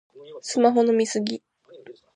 [0.41, 1.43] スマホの見過ぎ